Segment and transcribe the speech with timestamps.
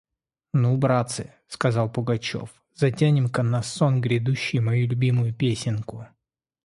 [0.53, 6.07] «Ну, братцы,– сказал Пугачев,– затянем-ка на сон грядущий мою любимую песенку.